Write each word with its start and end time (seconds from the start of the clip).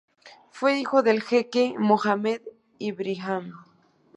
Fue 0.49 0.79
hijo 0.79 1.03
del 1.03 1.21
jeque 1.21 1.75
Mohammed 1.77 2.41
Ibrahim. 2.79 3.53